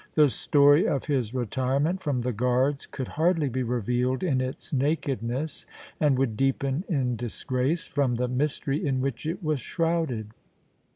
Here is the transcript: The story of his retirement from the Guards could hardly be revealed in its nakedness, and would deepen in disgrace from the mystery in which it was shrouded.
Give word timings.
The 0.15 0.29
story 0.29 0.87
of 0.87 1.05
his 1.05 1.31
retirement 1.31 2.01
from 2.01 2.21
the 2.21 2.33
Guards 2.33 2.87
could 2.87 3.07
hardly 3.07 3.49
be 3.49 3.61
revealed 3.61 4.23
in 4.23 4.41
its 4.41 4.73
nakedness, 4.73 5.67
and 5.99 6.17
would 6.17 6.35
deepen 6.35 6.83
in 6.89 7.15
disgrace 7.15 7.85
from 7.85 8.15
the 8.15 8.27
mystery 8.27 8.83
in 8.83 8.99
which 8.99 9.27
it 9.27 9.43
was 9.43 9.59
shrouded. 9.59 10.29